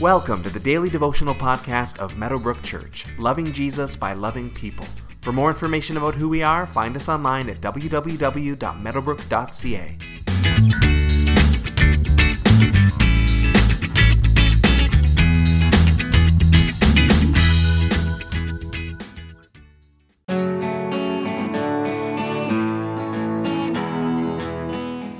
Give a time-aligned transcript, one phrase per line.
[0.00, 4.86] Welcome to the daily devotional podcast of Meadowbrook Church, loving Jesus by loving people.
[5.20, 9.98] For more information about who we are, find us online at www.meadowbrook.ca.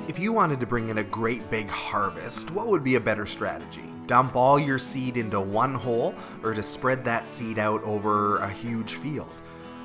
[0.08, 3.26] If you wanted to bring in a great big harvest, what would be a better
[3.26, 3.90] strategy?
[4.10, 8.50] Dump all your seed into one hole or to spread that seed out over a
[8.50, 9.30] huge field?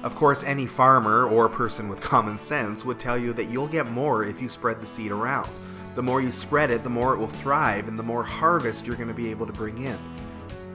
[0.02, 3.92] Of course, any farmer or person with common sense would tell you that you'll get
[3.92, 5.48] more if you spread the seed around.
[5.94, 8.96] The more you spread it, the more it will thrive and the more harvest you're
[8.96, 10.00] going to be able to bring in.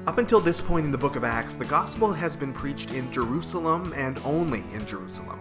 [0.07, 3.11] Up until this point in the book of Acts, the gospel has been preached in
[3.11, 5.41] Jerusalem and only in Jerusalem.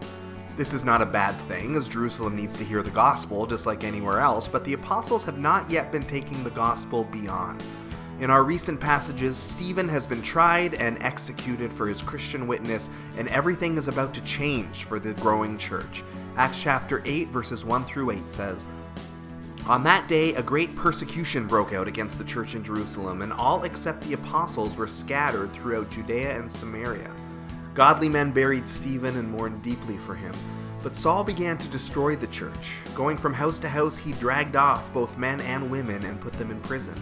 [0.56, 3.84] This is not a bad thing, as Jerusalem needs to hear the gospel just like
[3.84, 7.64] anywhere else, but the apostles have not yet been taking the gospel beyond.
[8.20, 13.30] In our recent passages, Stephen has been tried and executed for his Christian witness, and
[13.30, 16.04] everything is about to change for the growing church.
[16.36, 18.68] Acts chapter 8, verses 1 through 8 says,
[19.68, 23.64] on that day, a great persecution broke out against the church in Jerusalem, and all
[23.64, 27.14] except the apostles were scattered throughout Judea and Samaria.
[27.76, 30.34] Godly men buried Stephen and mourned deeply for him.
[30.82, 32.80] But Saul began to destroy the church.
[32.96, 36.50] Going from house to house, he dragged off both men and women and put them
[36.50, 36.96] in prison.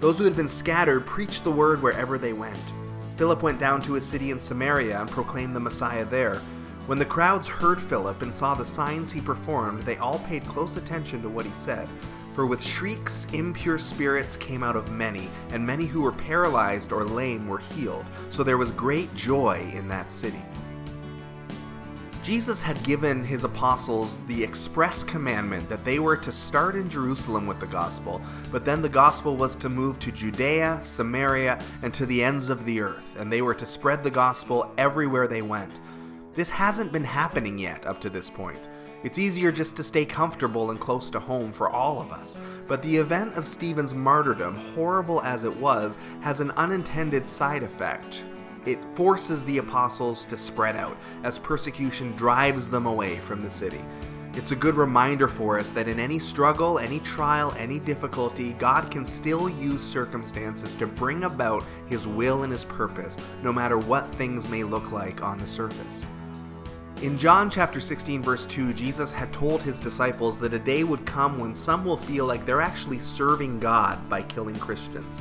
[0.00, 2.58] Those who had been scattered preached the word wherever they went.
[3.16, 6.36] Philip went down to a city in Samaria and proclaimed the Messiah there.
[6.86, 10.76] When the crowds heard Philip and saw the signs he performed, they all paid close
[10.76, 11.86] attention to what he said.
[12.32, 17.04] For with shrieks, impure spirits came out of many, and many who were paralyzed or
[17.04, 18.06] lame were healed.
[18.30, 20.40] So there was great joy in that city.
[22.30, 27.44] Jesus had given his apostles the express commandment that they were to start in Jerusalem
[27.44, 28.22] with the gospel,
[28.52, 32.64] but then the gospel was to move to Judea, Samaria, and to the ends of
[32.64, 35.80] the earth, and they were to spread the gospel everywhere they went.
[36.36, 38.68] This hasn't been happening yet up to this point.
[39.02, 42.38] It's easier just to stay comfortable and close to home for all of us,
[42.68, 48.22] but the event of Stephen's martyrdom, horrible as it was, has an unintended side effect
[48.66, 53.80] it forces the apostles to spread out as persecution drives them away from the city.
[54.34, 58.90] It's a good reminder for us that in any struggle, any trial, any difficulty, God
[58.90, 64.06] can still use circumstances to bring about His will and His purpose, no matter what
[64.06, 66.04] things may look like on the surface.
[67.02, 71.06] In John chapter 16, verse 2, Jesus had told his disciples that a day would
[71.06, 75.18] come when some will feel like they're actually serving God by killing Christians.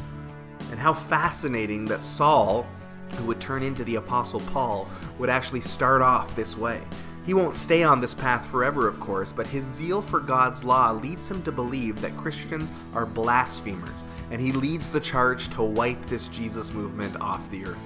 [0.71, 2.67] And how fascinating that Saul,
[3.13, 4.87] who would turn into the Apostle Paul,
[5.17, 6.81] would actually start off this way.
[7.25, 10.91] He won't stay on this path forever, of course, but his zeal for God's law
[10.91, 16.03] leads him to believe that Christians are blasphemers, and he leads the charge to wipe
[16.07, 17.77] this Jesus movement off the earth.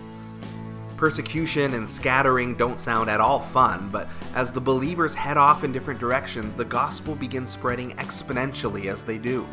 [0.95, 5.73] Persecution and scattering don't sound at all fun, but as the believers head off in
[5.73, 9.45] different directions, the gospel begins spreading exponentially as they do.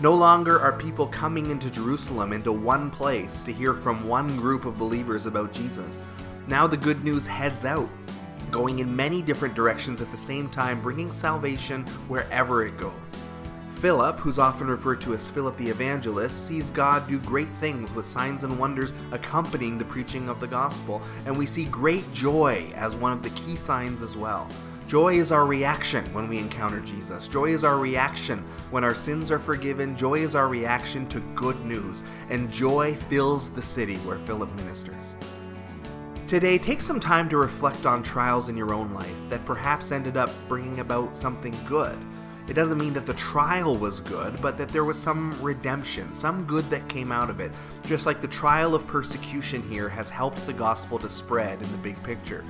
[0.00, 4.64] No longer are people coming into Jerusalem into one place to hear from one group
[4.64, 6.02] of believers about Jesus.
[6.46, 7.90] Now the good news heads out,
[8.50, 13.22] going in many different directions at the same time, bringing salvation wherever it goes.
[13.72, 18.06] Philip, who's often referred to as Philip the Evangelist, sees God do great things with
[18.06, 22.96] signs and wonders accompanying the preaching of the gospel, and we see great joy as
[22.96, 24.48] one of the key signs as well.
[24.90, 27.28] Joy is our reaction when we encounter Jesus.
[27.28, 28.40] Joy is our reaction
[28.72, 29.96] when our sins are forgiven.
[29.96, 32.02] Joy is our reaction to good news.
[32.28, 35.14] And joy fills the city where Philip ministers.
[36.26, 40.16] Today, take some time to reflect on trials in your own life that perhaps ended
[40.16, 41.96] up bringing about something good.
[42.48, 46.44] It doesn't mean that the trial was good, but that there was some redemption, some
[46.46, 47.52] good that came out of it.
[47.86, 51.78] Just like the trial of persecution here has helped the gospel to spread in the
[51.78, 52.44] big picture.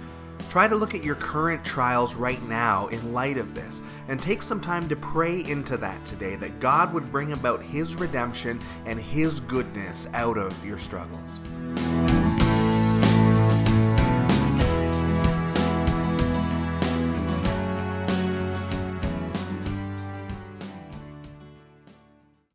[0.49, 4.43] Try to look at your current trials right now in light of this, and take
[4.43, 8.99] some time to pray into that today that God would bring about His redemption and
[8.99, 11.43] His goodness out of your struggles.